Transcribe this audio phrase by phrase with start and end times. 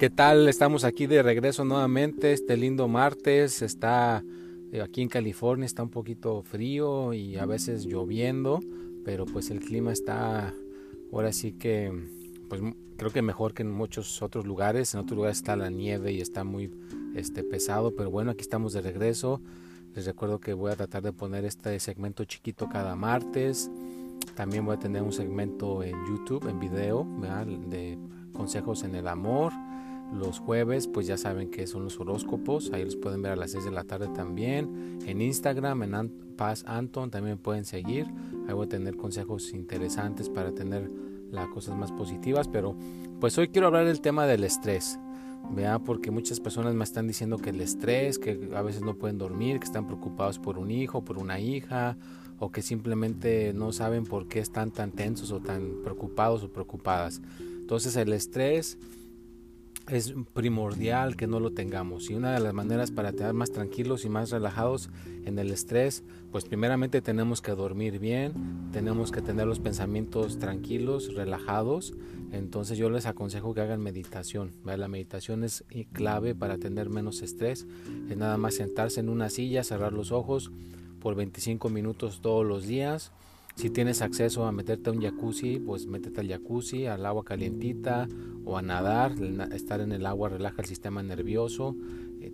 [0.00, 0.48] ¿Qué tal?
[0.48, 3.60] Estamos aquí de regreso nuevamente este lindo martes.
[3.60, 4.24] Está
[4.72, 8.60] eh, aquí en California, está un poquito frío y a veces lloviendo,
[9.04, 10.54] pero pues el clima está
[11.12, 11.92] ahora sí que
[12.48, 12.62] pues
[12.96, 14.94] creo que mejor que en muchos otros lugares.
[14.94, 16.70] En otros lugares está la nieve y está muy
[17.14, 19.42] este pesado, pero bueno, aquí estamos de regreso.
[19.94, 23.70] Les recuerdo que voy a tratar de poner este segmento chiquito cada martes.
[24.34, 27.06] También voy a tener un segmento en YouTube, en video,
[27.68, 27.98] de
[28.32, 29.52] consejos en el amor.
[30.12, 33.52] Los jueves, pues ya saben que son los horóscopos, ahí los pueden ver a las
[33.52, 34.98] 6 de la tarde también.
[35.06, 38.06] En Instagram, en Paz Anton, también pueden seguir.
[38.48, 40.90] Ahí voy a tener consejos interesantes para tener
[41.30, 42.48] las cosas más positivas.
[42.48, 42.74] Pero
[43.20, 44.98] pues hoy quiero hablar del tema del estrés.
[45.52, 49.18] Vea, porque muchas personas me están diciendo que el estrés, que a veces no pueden
[49.18, 51.96] dormir, que están preocupados por un hijo, por una hija,
[52.38, 57.20] o que simplemente no saben por qué están tan tensos o tan preocupados o preocupadas.
[57.38, 58.78] Entonces el estrés
[59.88, 62.10] es primordial que no lo tengamos.
[62.10, 64.90] Y una de las maneras para estar más tranquilos y más relajados
[65.24, 71.14] en el estrés pues primeramente tenemos que dormir bien tenemos que tener los pensamientos tranquilos
[71.14, 71.92] relajados.
[72.32, 77.66] Entonces yo les aconsejo que hagan meditación la meditación es clave para tener menos estrés
[78.08, 80.52] es nada más sentarse en una silla cerrar los ojos
[81.00, 83.12] por 25 minutos todos los días
[83.60, 88.08] si tienes acceso a meterte a un jacuzzi, pues métete al jacuzzi, al agua calientita
[88.46, 89.12] o a nadar.
[89.52, 91.76] Estar en el agua relaja el sistema nervioso.
[92.22, 92.32] Eh,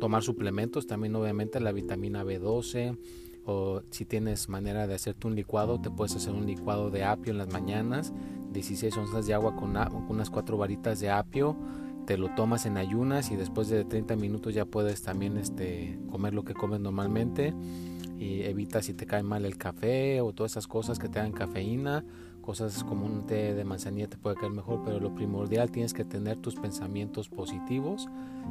[0.00, 2.96] tomar suplementos, también obviamente la vitamina B12.
[3.44, 7.32] O si tienes manera de hacerte un licuado, te puedes hacer un licuado de apio
[7.32, 8.14] en las mañanas.
[8.50, 9.76] 16 onzas de agua con,
[10.08, 11.54] unas 4 varitas de apio
[12.06, 16.34] te lo tomas en ayunas y después de 30 minutos ya puedes también este, comer
[16.34, 17.54] lo que comes normalmente
[18.20, 21.32] y evita si te cae mal el café o todas esas cosas que te dan
[21.32, 22.04] cafeína,
[22.42, 26.04] cosas como un té de manzanilla te puede caer mejor, pero lo primordial tienes que
[26.04, 28.08] tener tus pensamientos positivos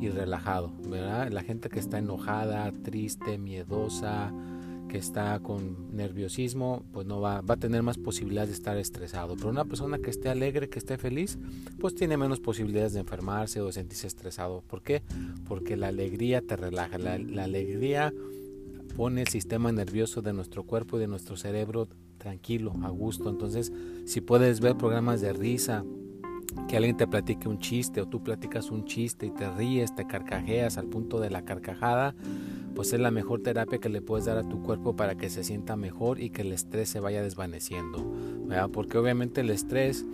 [0.00, 1.30] y relajado, ¿verdad?
[1.30, 4.32] La gente que está enojada, triste, miedosa,
[4.88, 9.36] que está con nerviosismo, pues no va, va a tener más posibilidades de estar estresado.
[9.36, 11.38] Pero una persona que esté alegre, que esté feliz,
[11.78, 14.62] pues tiene menos posibilidades de enfermarse o de sentirse estresado.
[14.66, 15.02] ¿Por qué?
[15.46, 18.12] Porque la alegría te relaja, la, la alegría
[18.90, 23.30] pone el sistema nervioso de nuestro cuerpo y de nuestro cerebro tranquilo, a gusto.
[23.30, 23.72] Entonces,
[24.04, 25.84] si puedes ver programas de risa,
[26.68, 30.06] que alguien te platique un chiste o tú platicas un chiste y te ríes, te
[30.06, 32.14] carcajeas al punto de la carcajada,
[32.74, 35.44] pues es la mejor terapia que le puedes dar a tu cuerpo para que se
[35.44, 38.04] sienta mejor y que el estrés se vaya desvaneciendo.
[38.72, 40.04] Porque obviamente el estrés,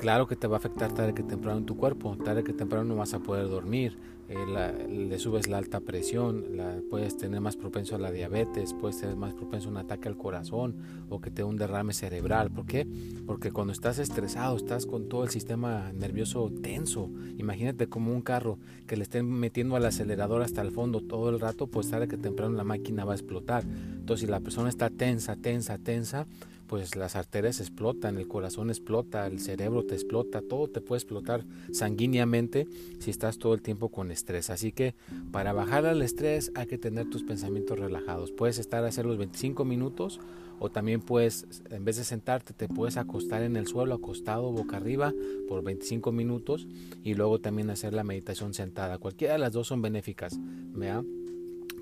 [0.00, 2.84] claro que te va a afectar tarde que temprano en tu cuerpo, tarde que temprano
[2.84, 7.56] no vas a poder dormir, eh, le subes la alta presión, la, puedes tener más
[7.56, 10.76] propenso a la diabetes, puedes tener más propenso a un ataque al corazón
[11.08, 12.50] o que te un derrame cerebral.
[12.50, 12.86] ¿Por qué?
[13.26, 17.10] Porque cuando estás estresado, estás con todo el sistema nervioso tenso.
[17.38, 21.40] Imagínate como un carro que le estén metiendo al acelerador hasta el fondo todo el
[21.40, 23.64] rato, pues tarde que temprano la máquina va a explotar.
[23.64, 26.26] Entonces, si la persona está tensa, tensa, tensa,
[26.70, 31.44] pues las arterias explotan, el corazón explota, el cerebro te explota, todo te puede explotar
[31.72, 32.68] sanguíneamente
[33.00, 34.50] si estás todo el tiempo con estrés.
[34.50, 34.94] Así que
[35.32, 38.30] para bajar al estrés hay que tener tus pensamientos relajados.
[38.30, 40.20] Puedes estar a hacer los 25 minutos
[40.60, 44.76] o también puedes, en vez de sentarte, te puedes acostar en el suelo, acostado, boca
[44.76, 45.12] arriba,
[45.48, 46.68] por 25 minutos
[47.02, 48.98] y luego también hacer la meditación sentada.
[48.98, 50.38] Cualquiera de las dos son benéficas.
[50.72, 51.02] ¿vea?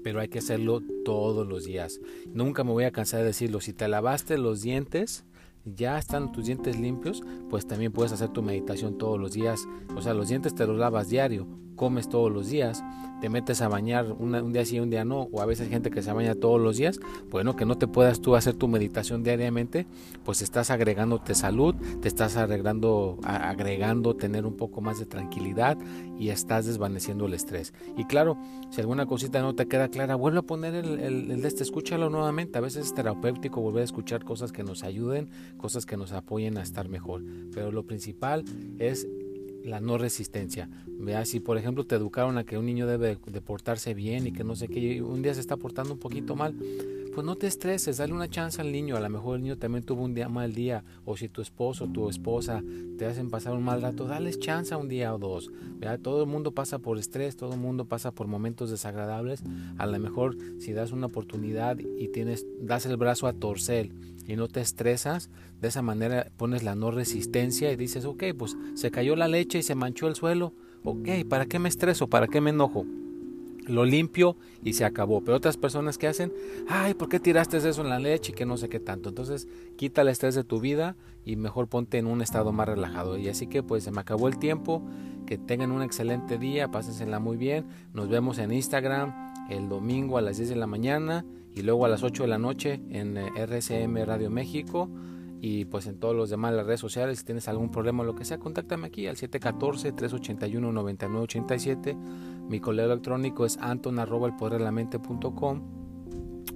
[0.08, 2.00] Pero hay que hacerlo todos los días.
[2.32, 5.26] Nunca me voy a cansar de decirlo, si te lavaste los dientes,
[5.66, 9.68] ya están tus dientes limpios, pues también puedes hacer tu meditación todos los días.
[9.94, 11.46] O sea, los dientes te los lavas diario,
[11.78, 12.84] comes todos los días,
[13.22, 15.72] te metes a bañar un día sí y un día no, o a veces hay
[15.72, 17.00] gente que se baña todos los días,
[17.30, 19.86] bueno, que no te puedas tú hacer tu meditación diariamente,
[20.24, 25.78] pues estás agregándote salud, te estás agregando, agregando tener un poco más de tranquilidad
[26.18, 27.72] y estás desvaneciendo el estrés.
[27.96, 28.36] Y claro,
[28.70, 32.10] si alguna cosita no te queda clara, vuelve a poner el, el, de este, escúchalo
[32.10, 36.12] nuevamente, a veces es terapéutico volver a escuchar cosas que nos ayuden, cosas que nos
[36.12, 37.22] apoyen a estar mejor,
[37.54, 38.44] pero lo principal
[38.78, 39.06] es
[39.64, 40.68] la no resistencia.
[40.86, 44.32] Vea, si por ejemplo te educaron a que un niño debe de portarse bien y
[44.32, 46.54] que no sé qué, un día se está portando un poquito mal,
[47.18, 48.96] pues no te estreses, dale una chance al niño.
[48.96, 51.86] A lo mejor el niño también tuvo un día mal día, o si tu esposo
[51.86, 52.62] o tu esposa
[52.96, 55.50] te hacen pasar un mal rato, dale chance un día o dos.
[55.80, 59.42] Vea, todo el mundo pasa por estrés, todo el mundo pasa por momentos desagradables.
[59.78, 63.90] A lo mejor si das una oportunidad y tienes, das el brazo a torcer
[64.24, 65.28] y no te estresas,
[65.60, 69.58] de esa manera pones la no resistencia y dices, ok, pues se cayó la leche
[69.58, 70.54] y se manchó el suelo,
[70.84, 72.06] ok, ¿para qué me estreso?
[72.06, 72.86] ¿Para qué me enojo?
[73.68, 75.20] Lo limpio y se acabó.
[75.20, 76.32] Pero otras personas que hacen,
[76.68, 79.10] ay, ¿por qué tiraste eso en la leche y que no sé qué tanto?
[79.10, 83.18] Entonces, quita el estrés de tu vida y mejor ponte en un estado más relajado.
[83.18, 84.82] Y así que pues se me acabó el tiempo
[85.26, 87.66] que tengan un excelente día, pásensela muy bien.
[87.92, 89.14] Nos vemos en Instagram
[89.50, 91.24] el domingo a las 10 de la mañana
[91.54, 94.88] y luego a las 8 de la noche en eh, RCM Radio México
[95.40, 98.14] y pues en todos los demás las redes sociales si tienes algún problema o lo
[98.14, 101.96] que sea contáctame aquí al 714 381 9987
[102.48, 104.36] mi correo electrónico es anton arroba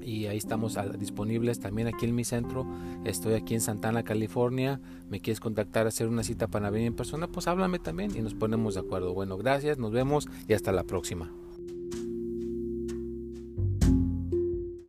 [0.05, 2.67] y ahí estamos disponibles también aquí en mi centro.
[3.05, 4.81] Estoy aquí en Santana, California.
[5.09, 8.35] Me quieres contactar, hacer una cita para venir en persona, pues háblame también y nos
[8.35, 9.15] ponemos de acuerdo.
[9.15, 11.42] Bueno, gracias, nos vemos y hasta la próxima.